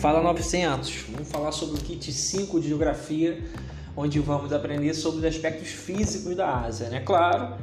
[0.00, 1.06] Fala 900.
[1.10, 3.42] Vamos falar sobre o kit 5 de geografia,
[3.96, 7.00] onde vamos aprender sobre os aspectos físicos da Ásia, né?
[7.00, 7.56] Claro,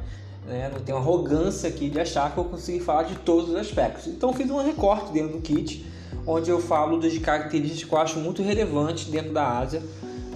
[0.46, 0.70] né?
[0.70, 4.06] não tenho arrogância aqui de achar que eu consegui falar de todos os aspectos.
[4.06, 5.86] Então fiz um recorte dentro do kit,
[6.26, 9.82] onde eu falo das características que eu acho muito relevantes dentro da Ásia,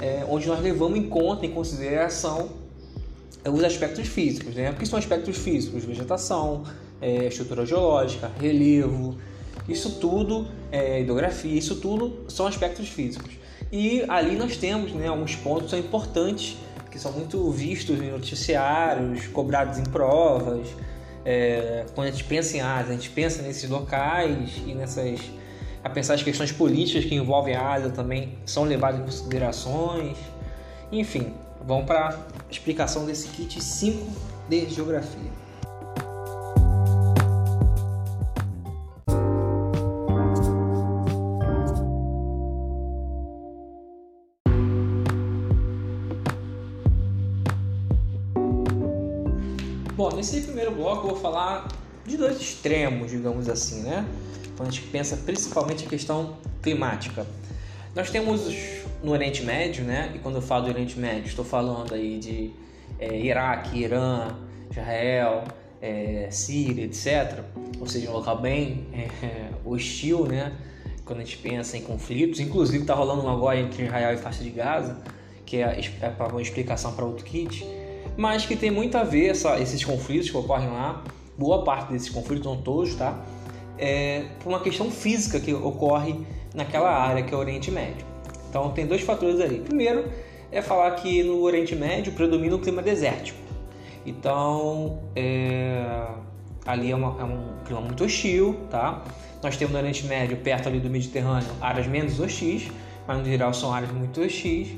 [0.01, 2.48] é, onde nós levamos em conta, em consideração
[3.45, 4.71] os aspectos físicos, né?
[4.71, 5.84] O que são aspectos físicos?
[5.84, 6.64] Vegetação,
[6.98, 9.19] é, estrutura geológica, relevo,
[9.69, 13.33] isso tudo, é, hidrografia, isso tudo são aspectos físicos.
[13.73, 16.56] E ali nós temos né, alguns pontos que são importantes,
[16.91, 20.66] que são muito vistos em noticiários, cobrados em provas.
[21.25, 25.20] É, quando a gente pensa em Ásia, a gente pensa nesses locais e nessas.
[25.83, 30.19] A pensar as questões políticas que envolvem a Ásia também são levadas em considerações.
[30.92, 31.33] Enfim,
[31.64, 32.19] vamos para a
[32.50, 34.06] explicação desse kit 5
[34.48, 35.30] de geografia.
[50.21, 51.67] Nesse primeiro bloco eu vou falar
[52.07, 54.07] de dois extremos, digamos assim, né?
[54.55, 57.27] Quando a gente pensa principalmente em questão climática.
[57.95, 58.43] Nós temos
[59.03, 60.13] no Oriente Médio, né?
[60.15, 62.51] E quando eu falo do Oriente Médio, estou falando aí de
[62.98, 64.37] é, Iraque, Irã,
[64.71, 65.45] Israel,
[65.81, 67.43] é, Síria, etc.
[67.81, 70.53] Ou seja, um local bem é, hostil, né?
[71.07, 74.45] Quando a gente pensa em conflitos, inclusive está rolando um agora entre Israel e faixa
[74.45, 74.98] de Gaza,
[75.47, 77.65] que é, é uma explicação para outro kit,
[78.21, 81.03] mas que tem muito a ver essa, esses conflitos que ocorrem lá,
[81.39, 83.19] boa parte desses conflitos, não todos, tá?
[83.79, 86.17] É, por uma questão física que ocorre
[86.55, 88.05] naquela área que é o Oriente Médio.
[88.51, 89.61] Então tem dois fatores aí.
[89.61, 90.05] Primeiro
[90.53, 93.39] é falar que no Oriente Médio predomina o clima desértico.
[94.05, 96.07] Então é,
[96.67, 99.03] ali é, uma, é, um clima muito hostil, tá?
[99.43, 102.69] Nós temos no Oriente Médio, perto ali do Mediterrâneo, áreas menos hostis,
[103.09, 104.77] mas no geral são áreas muito hostis.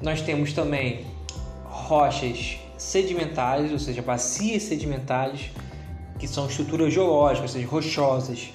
[0.00, 1.09] Nós temos também
[1.90, 5.50] rochas sedimentares, ou seja, bacias sedimentares,
[6.20, 8.50] que são estruturas geológicas, ou seja, rochosas,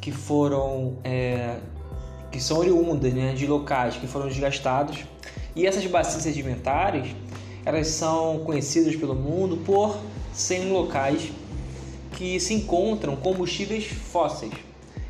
[0.00, 1.56] que foram é,
[2.30, 4.98] que são oriundas né, de locais que foram desgastados.
[5.56, 7.10] E essas bacias sedimentares,
[7.64, 9.98] elas são conhecidas pelo mundo por
[10.32, 11.32] serem locais
[12.12, 14.52] que se encontram combustíveis fósseis.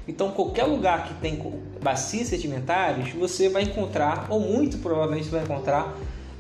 [0.09, 1.39] Então, qualquer lugar que tem
[1.83, 5.95] bacias sedimentares, você vai encontrar, ou muito provavelmente vai encontrar,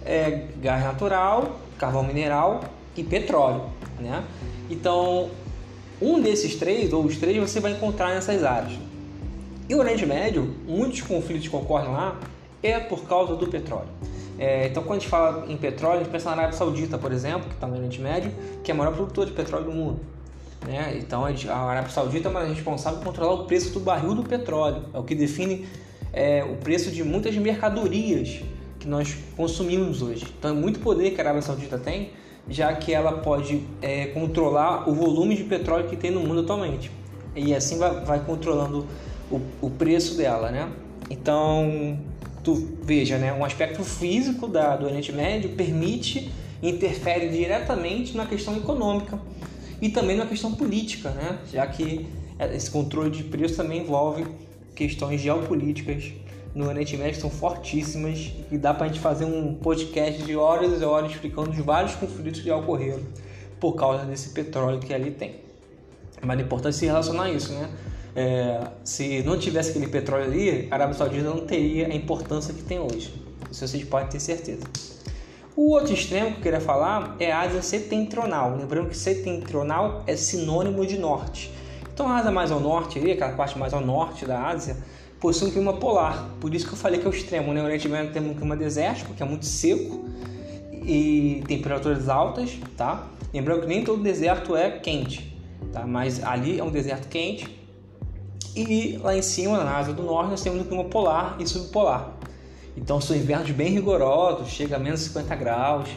[0.06, 2.65] é, gás natural, carvão mineral
[2.97, 3.62] e petróleo.
[3.99, 4.25] Né?
[4.71, 5.31] Então,
[6.00, 8.72] um desses três, ou os três, você vai encontrar nessas áreas.
[9.69, 12.19] E o Oriente Médio, muitos conflitos que ocorrem lá
[12.62, 13.89] é por causa do petróleo.
[14.39, 17.11] É, então, quando a gente fala em petróleo, a gente pensa na Arábia Saudita, por
[17.11, 18.31] exemplo, que está no Oriente Médio,
[18.62, 20.00] que é o maior produtor de petróleo do mundo.
[20.67, 20.99] Né?
[20.99, 24.99] Então, a Arábia Saudita é responsável por controlar o preço do barril do petróleo, é
[24.99, 25.67] o que define
[26.12, 28.41] é, o preço de muitas mercadorias
[28.86, 30.24] que nós consumimos hoje.
[30.38, 32.10] Então, é muito poder que a Arábia Saudita tem,
[32.48, 36.92] já que ela pode é, controlar o volume de petróleo que tem no mundo atualmente.
[37.34, 38.86] E assim vai, vai controlando
[39.28, 40.70] o, o preço dela, né?
[41.10, 41.98] Então,
[42.44, 43.32] tu veja, né?
[43.32, 46.30] Um aspecto físico da, do Oriente Médio permite,
[46.62, 49.19] interfere diretamente na questão econômica
[49.82, 51.38] e também na questão política, né?
[51.52, 52.06] Já que
[52.54, 54.25] esse controle de preço também envolve
[54.76, 56.12] questões geopolíticas
[56.56, 60.84] no que são fortíssimas e dá para a gente fazer um podcast de horas e
[60.87, 63.03] horas explicando os vários conflitos que ocorreram
[63.61, 65.34] por causa desse petróleo que ali tem.
[66.22, 67.69] Mas é importante se relacionar a isso, né?
[68.15, 72.62] É, se não tivesse aquele petróleo ali, a Arábia Saudita não teria a importância que
[72.62, 73.12] tem hoje.
[73.50, 74.65] Isso vocês podem ter certeza.
[75.55, 78.56] O outro extremo que eu queria falar é a Ásia setentrional.
[78.56, 81.53] Lembrando que setentrional é sinônimo de norte.
[81.93, 84.78] Então a Ásia mais ao norte, ali, aquela parte mais ao norte da Ásia,
[85.21, 86.28] possui um clima polar.
[86.41, 87.53] Por isso que eu falei que é o extremo.
[87.53, 87.60] Né?
[87.60, 90.04] O Oriente Médio tem um clima desértico, que é muito seco
[90.72, 92.59] e temperaturas altas.
[92.77, 93.06] Tá?
[93.32, 95.37] Lembrando que nem todo deserto é quente,
[95.73, 95.87] tá?
[95.87, 97.56] mas ali é um deserto quente
[98.56, 102.12] e lá em cima, na Ásia do Norte, nós temos o clima polar e subpolar.
[102.75, 105.90] Então são invernos bem rigorosos, chega a menos 50 graus.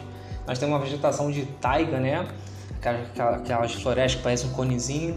[0.46, 2.28] Nós temos uma vegetação de taiga, né?
[3.34, 5.16] Aquelas florestas que parecem um conezinho.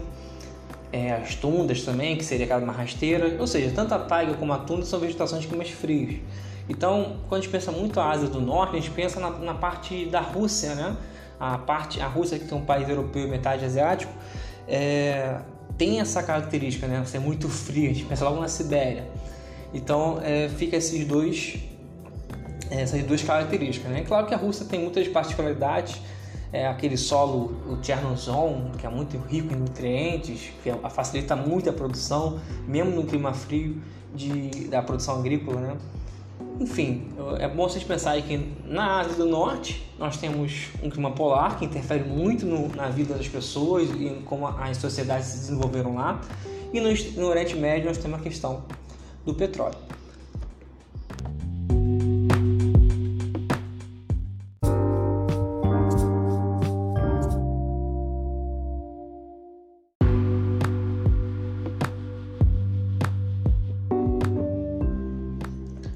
[0.94, 3.36] É, as tundas também, que seria aquela rasteira.
[3.40, 6.20] Ou seja, tanto a taiga como a tunda são vegetações de climas frios.
[6.68, 9.54] Então, quando a gente pensa muito a Ásia do Norte, a gente pensa na, na
[9.54, 10.96] parte da Rússia, né?
[11.40, 14.12] A parte, a Rússia que é um país europeu e metade asiático,
[14.68, 15.38] é,
[15.76, 17.04] tem essa característica, né?
[17.06, 19.08] Ser muito frio, a gente pensa logo na Sibéria.
[19.74, 21.58] Então é, fica esses dois,
[22.70, 23.90] é, essas duas características.
[23.90, 24.04] Né?
[24.06, 26.00] Claro que a Rússia tem muitas particularidades,
[26.54, 31.72] é, aquele solo, o Chernozem, que é muito rico em nutrientes, que facilita muito a
[31.72, 33.82] produção, mesmo no clima frio.
[34.14, 35.76] de, da produção agrícola, né?
[36.60, 37.08] Enfim,
[37.40, 41.64] é bom vocês pensarem que na Ásia do Norte nós temos um clima polar que
[41.64, 46.20] interfere muito no, na vida das pessoas e como as sociedades se desenvolveram lá.
[46.72, 46.90] E no,
[47.20, 48.62] no Oriente Médio nós temos a questão
[49.24, 49.76] do petróleo.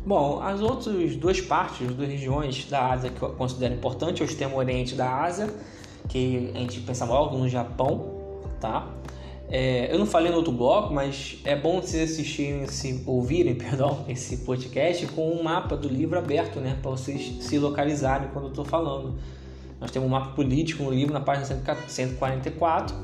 [0.08, 4.24] Bom, as outras duas partes, as duas regiões da Ásia que eu considero importante é
[4.24, 5.50] o extremo oriente da Ásia,
[6.08, 8.88] que a gente pensa logo no Japão, tá?
[9.50, 14.06] É, eu não falei no outro bloco, mas é bom vocês assistirem, se ouvirem, perdão,
[14.08, 18.50] esse podcast com um mapa do livro aberto, né, para vocês se localizarem quando eu
[18.50, 19.18] estou falando.
[19.78, 21.44] Nós temos um mapa político no livro na página
[21.86, 22.96] 144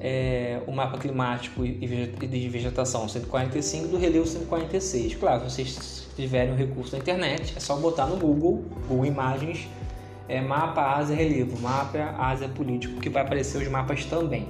[0.00, 5.14] é, o mapa climático e de vegetação 145 do relevo 146.
[5.16, 9.68] Claro, vocês tiverem o recurso da internet, é só botar no Google, Google Imagens,
[10.28, 14.48] é, mapa Ásia Relevo, mapa Ásia Político, que vai aparecer os mapas também.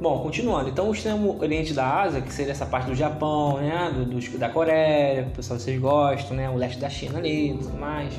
[0.00, 3.92] Bom, continuando, então o extremo oriente da Ásia, que seria essa parte do Japão, né,
[3.94, 8.14] do, do da Coreia, pessoal vocês gostam, né, o leste da China ali, tudo mais.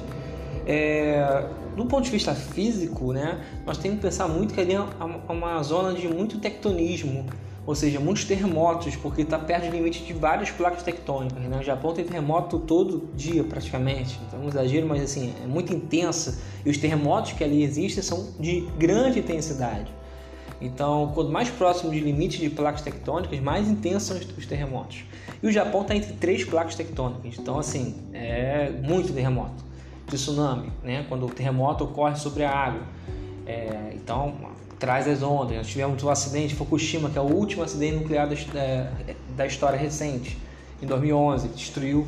[0.67, 1.43] É,
[1.75, 4.83] do ponto de vista físico, né, nós temos que pensar muito que ali é
[5.27, 7.25] uma zona de muito tectonismo,
[7.71, 11.41] ou seja, muitos terremotos, porque está perto do limite de várias placas tectônicas.
[11.41, 11.57] Né?
[11.57, 16.41] O Japão tem terremoto todo dia praticamente, então um exagero, mas assim, é muito intensa.
[16.65, 19.89] E os terremotos que ali existem são de grande intensidade.
[20.59, 25.05] Então, quanto mais próximo de limite de placas tectônicas, mais intensos são os terremotos.
[25.41, 29.63] E o Japão está entre três placas tectônicas, então assim, é muito terremoto
[30.07, 31.05] de tsunami, né?
[31.07, 32.81] quando o terremoto ocorre sobre a água.
[33.45, 34.35] É, então,
[34.81, 35.55] traz as ondas.
[35.55, 38.91] Nós tivemos o acidente de Fukushima, que é o último acidente nuclear da,
[39.37, 40.35] da história recente,
[40.81, 41.49] em 2011.
[41.49, 42.05] Destruiu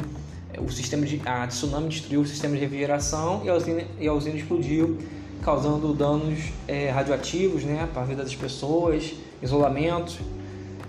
[0.52, 1.22] é, o sistema de.
[1.24, 4.98] A tsunami destruiu o sistema de refrigeração e a usina, e a usina explodiu,
[5.44, 10.20] causando danos é, radioativos né, para a vida das pessoas, isolamento.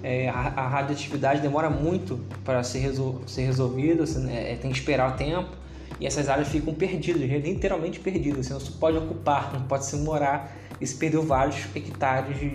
[0.02, 5.63] É, a, radioatividade demora muito para ser, resol, ser resolvida, é, tem que esperar tempo
[6.00, 8.49] e essas áreas ficam perdidas, literalmente perdidas.
[8.49, 12.50] Você não pode ocupar, não pode se morar e se perdeu vários hectares de,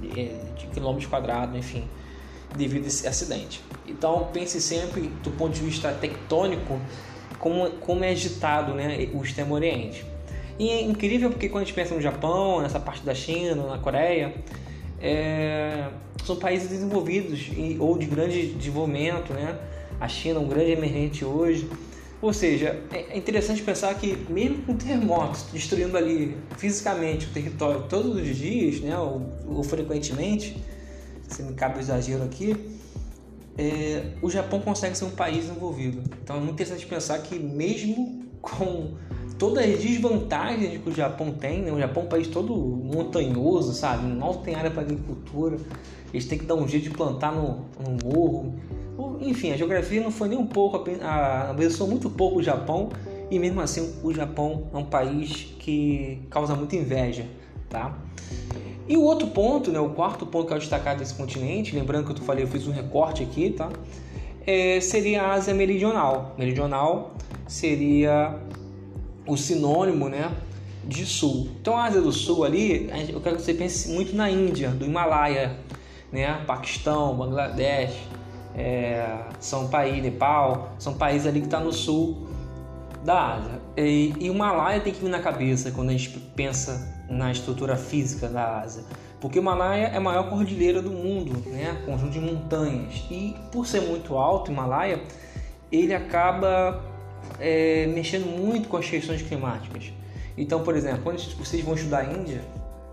[0.00, 1.84] de, de quilômetros quadrados, enfim,
[2.56, 3.60] devido a esse acidente.
[3.86, 6.78] Então pense sempre do ponto de vista tectônico
[7.38, 10.04] como, como é agitado né, o extremo oriente.
[10.58, 13.78] E é incrível porque quando a gente pensa no Japão, nessa parte da China, na
[13.78, 14.34] Coreia,
[15.00, 15.88] é,
[16.24, 17.50] são países desenvolvidos
[17.80, 19.58] ou de grande desenvolvimento, né?
[20.00, 21.68] A China é um grande emergente hoje.
[22.24, 28.16] Ou seja, é interessante pensar que mesmo com terremotos destruindo ali fisicamente o território todos
[28.16, 30.56] os dias, né, ou, ou frequentemente,
[31.28, 32.56] se me cabe o exagero aqui,
[33.58, 36.02] é, o Japão consegue ser um país desenvolvido.
[36.22, 38.94] Então é muito interessante pensar que mesmo com
[39.38, 43.74] todas as desvantagens que o Japão tem, né, o Japão é um país todo montanhoso,
[43.74, 45.58] sabe, mal tem área para agricultura,
[46.10, 48.54] eles têm que dar um jeito de plantar no, no morro,
[49.20, 50.82] enfim, a geografia não foi nem um pouco,
[51.48, 52.90] abençoou muito pouco o Japão
[53.30, 57.26] e mesmo assim o Japão é um país que causa muita inveja,
[57.68, 57.98] tá?
[58.86, 62.20] E o outro ponto, né, o quarto ponto que eu destacar desse continente, lembrando que
[62.20, 63.70] eu falei, eu fiz um recorte aqui, tá?
[64.46, 66.34] É, seria a Ásia Meridional.
[66.38, 67.14] Meridional
[67.48, 68.38] seria
[69.26, 70.30] o sinônimo, né,
[70.86, 71.48] de Sul.
[71.60, 74.84] Então a Ásia do Sul ali, eu quero que você pense muito na Índia, do
[74.84, 75.56] Himalaia,
[76.12, 77.94] né, Paquistão, Bangladesh,
[78.56, 82.26] é, são países, Nepal, são países ali que estão tá no sul
[83.04, 83.60] da Ásia.
[83.76, 87.76] E, e o Himalaia tem que vir na cabeça quando a gente pensa na estrutura
[87.76, 88.84] física da Ásia.
[89.20, 91.82] Porque o Himalaia é a maior cordilheira do mundo, né?
[91.84, 93.04] conjunto de montanhas.
[93.10, 95.02] E por ser muito alto, o Himalaia,
[95.70, 96.82] ele acaba
[97.40, 99.92] é, mexendo muito com as questões climáticas.
[100.36, 102.42] Então, por exemplo, quando vocês vão estudar a Índia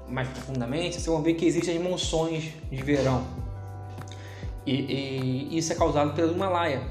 [0.08, 3.24] mais profundamente, vocês vão ver que existem as monções de verão.
[4.66, 6.82] E, e isso é causado pelo Himalaia,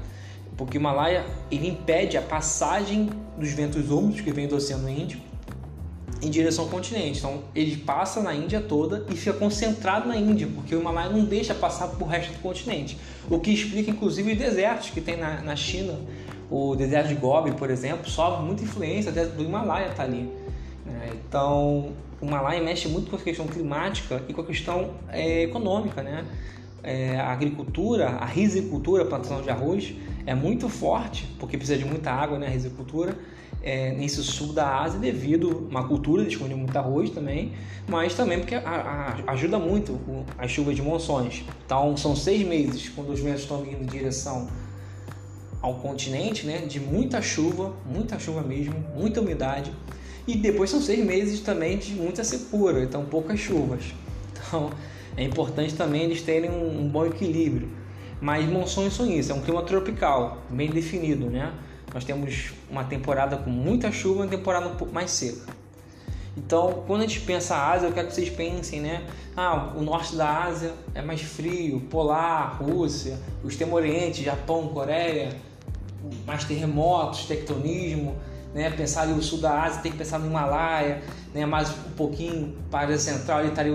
[0.57, 5.31] porque o Himalaia ele impede a passagem dos ventos úmidos que vêm do Oceano Índico
[6.21, 7.19] em direção ao continente.
[7.19, 11.25] Então ele passa na Índia toda e fica concentrado na Índia, porque o Himalaia não
[11.25, 12.97] deixa passar para o resto do continente.
[13.29, 15.97] O que explica inclusive os desertos que tem na, na China.
[16.49, 20.29] O deserto de Gobi, por exemplo, sofre muita influência do Himalaia tá ali.
[20.85, 21.11] Né?
[21.13, 26.03] Então o Himalaia mexe muito com a questão climática e com a questão é, econômica,
[26.03, 26.25] né?
[26.83, 29.93] É, a agricultura, a risicultura, a plantação de arroz,
[30.25, 33.17] é muito forte, porque precisa de muita água, né, risicultura,
[33.63, 37.53] é, nesse sul da Ásia, devido a uma cultura de consumir muito arroz também,
[37.87, 38.61] mas também porque a,
[39.27, 39.99] a, ajuda muito
[40.37, 41.43] as chuvas de monções.
[41.65, 44.47] Então, são seis meses quando os ventos estão indo em direção
[45.61, 49.71] ao continente, né, de muita chuva, muita chuva mesmo, muita umidade,
[50.27, 53.83] e depois são seis meses também de muita secura, então poucas chuvas.
[54.47, 54.71] Então
[55.17, 57.69] é importante também eles terem um, um bom equilíbrio.
[58.19, 61.51] Mas monções são isso, é um clima tropical, bem definido, né?
[61.93, 65.51] Nós temos uma temporada com muita chuva e uma temporada um pouco mais seca.
[66.37, 69.03] Então, quando a gente pensa Ásia, eu quero que vocês pensem, né?
[69.35, 75.35] Ah, o norte da Ásia é mais frio, polar, Rússia, o extremo oriente, Japão, Coreia,
[76.25, 78.15] mais terremotos, tectonismo,
[78.53, 78.69] né?
[78.69, 81.01] Pensar ali o sul da Ásia, tem que pensar no Himalaia,
[81.33, 81.45] né?
[81.45, 83.73] Mais um pouquinho para a Ásia Central, ali estaria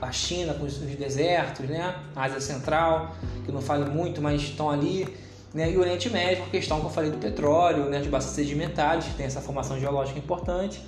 [0.00, 1.94] a China com os desertos, né?
[2.14, 3.14] A Ásia Central,
[3.44, 5.06] que não falo muito, mas estão ali.
[5.52, 5.70] Né?
[5.70, 8.00] E o Oriente Médio, a questão que eu falei do petróleo, né?
[8.00, 10.82] de bacias sedimentares, que tem essa formação geológica importante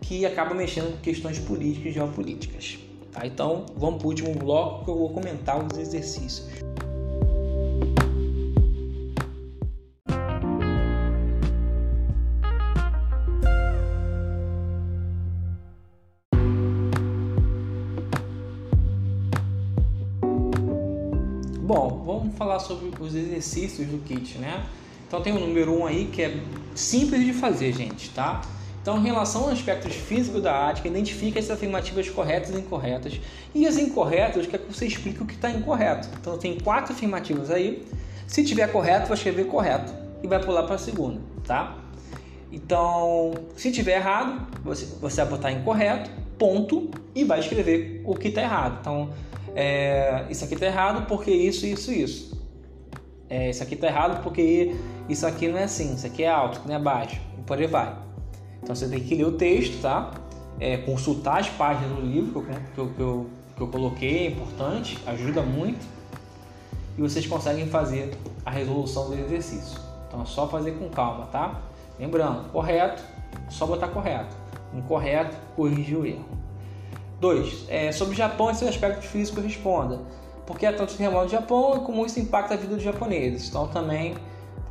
[0.00, 2.78] que acaba mexendo com questões políticas e geopolíticas.
[3.12, 3.26] Tá?
[3.26, 6.48] Então, vamos para o último bloco que eu vou comentar os exercícios.
[22.40, 24.64] Falar sobre os exercícios do kit, né?
[25.06, 26.40] Então tem o número 1 um aí que é
[26.74, 28.40] simples de fazer, gente, tá?
[28.80, 33.20] Então, em relação aos aspectos físicos da ática, identifica as afirmativas corretas e incorretas.
[33.54, 36.08] E as incorretas, quer que você explique o que está incorreto.
[36.18, 37.86] Então, tem quatro afirmativas aí.
[38.26, 39.92] Se tiver correto, vai escrever correto
[40.22, 41.76] e vai pular para a segunda, tá?
[42.50, 48.28] Então, se tiver errado, você, você vai botar incorreto, ponto, e vai escrever o que
[48.28, 48.78] está errado.
[48.80, 49.10] Então,
[49.54, 52.29] é, isso aqui está errado porque isso, isso, isso.
[53.30, 54.74] É, isso aqui está errado porque
[55.08, 57.68] isso aqui não é assim, isso aqui é alto, não é baixo, e por aí
[57.68, 57.94] vai.
[58.60, 60.10] Então você tem que ler o texto, tá?
[60.58, 64.26] É, consultar as páginas do livro que eu, que, eu, que, eu, que eu coloquei,
[64.26, 65.86] é importante, ajuda muito.
[66.98, 68.12] E vocês conseguem fazer
[68.44, 69.78] a resolução do exercício.
[70.08, 71.60] Então é só fazer com calma, tá?
[71.98, 73.02] Lembrando, correto,
[73.48, 74.34] só botar correto.
[74.74, 76.24] Incorreto, corrigir o erro.
[77.20, 77.66] 2.
[77.68, 80.00] É, sobre o Japão e seus aspectos físicos, responda.
[80.50, 83.48] Por que há tantos terremotos no Japão e como isso impacta a vida dos japoneses?
[83.48, 84.16] Então também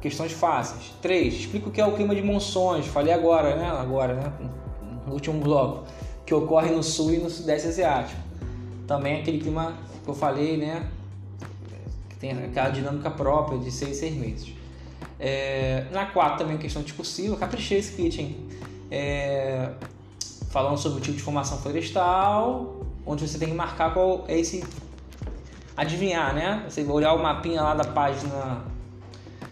[0.01, 0.93] Questões fáceis.
[1.01, 1.33] 3.
[1.33, 2.87] Explica o que é o clima de monções.
[2.87, 3.69] Falei agora, né?
[3.69, 4.33] Agora, né?
[5.05, 5.83] No último bloco.
[6.25, 8.19] Que ocorre no sul e no sudeste asiático.
[8.87, 10.87] Também aquele clima que eu falei, né?
[12.09, 14.53] Que tem aquela dinâmica própria de 6 6 meses.
[15.19, 17.35] É, na 4 também questão discursiva.
[17.35, 18.47] Caprichei esse kit, hein?
[18.89, 19.71] É,
[20.49, 24.63] falando sobre o tipo de formação florestal, onde você tem que marcar qual é esse.
[25.79, 26.65] Adivinhar, né?
[26.67, 28.65] Você vai olhar o mapinha lá da página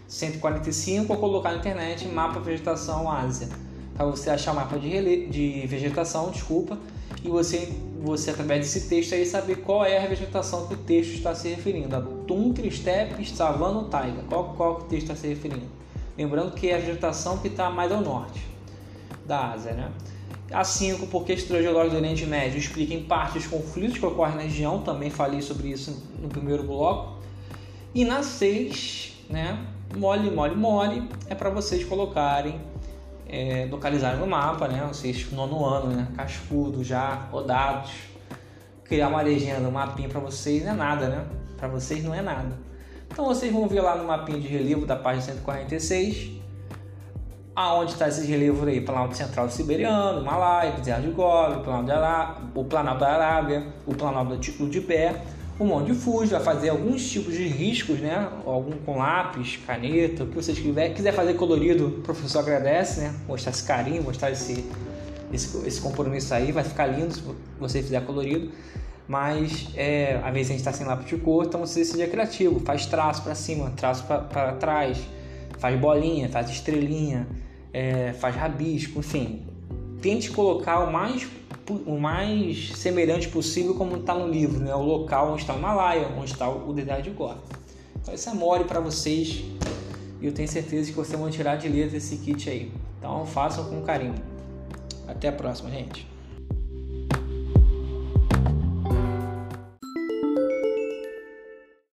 [0.06, 3.48] 145 ou colocar na internet mapa vegetação Ásia
[3.94, 5.26] para você achar o mapa de, rele...
[5.28, 6.76] de vegetação, desculpa,
[7.24, 11.14] e você, você através desse texto aí saber qual é a vegetação que o texto
[11.14, 15.16] está se referindo, a tundra, estepe, savana ou taiga, qual, qual que o texto está
[15.16, 15.66] se referindo.
[16.18, 18.46] Lembrando que é a vegetação que está mais ao norte
[19.24, 19.90] da Ásia, né?
[20.50, 24.36] A 5, porque estudos geológicos do Oriente Médio explica em parte os conflitos que ocorrem
[24.36, 27.18] na região, também falei sobre isso no primeiro bloco.
[27.94, 29.62] E na 6, né,
[29.96, 32.58] mole, mole, mole, é para vocês colocarem,
[33.28, 34.86] é, localizarem no mapa, né?
[34.88, 36.08] Vocês nono ano, né?
[36.16, 37.90] Cascudo, já rodados.
[38.84, 41.26] Criar uma legenda, um mapinha para vocês não é nada, né?
[41.58, 42.58] Para vocês não é nada.
[43.10, 46.37] Então vocês vão ver lá no mapinha de relevo da página 146
[47.64, 48.80] aonde está esse relevo aí?
[48.80, 55.22] Planalto Central Siberiano, Malaya, Deserto de Gobi, o Planalto da Arábia, o Planalto do Pé
[55.58, 58.28] o Monte Fuji, vai fazer alguns tipos de riscos, né?
[58.46, 60.94] Algum com lápis, caneta, o que vocês quiser.
[60.94, 63.14] Quiser fazer colorido, o professor agradece, né?
[63.26, 64.64] Mostrar esse carinho, mostrar esse,
[65.32, 67.22] esse, esse compromisso aí, vai ficar lindo se
[67.58, 68.52] você fizer colorido.
[69.08, 72.60] Mas é, às vezes a gente está sem lápis de cor, então você seja criativo,
[72.60, 74.98] faz traço para cima, traço para trás,
[75.58, 77.26] faz bolinha, faz estrelinha,
[77.78, 79.46] é, faz rabisco, enfim.
[80.02, 81.28] Tente colocar o mais
[81.86, 84.74] o mais semelhante possível como está no livro, né?
[84.74, 87.38] o local onde está o Himalaia, onde está o deserto de Gobi.
[88.00, 89.44] Então isso é mole para vocês
[90.18, 92.72] e eu tenho certeza que vocês vão tirar de letra esse kit aí.
[92.98, 94.14] Então façam com carinho.
[95.06, 96.07] Até a próxima, gente.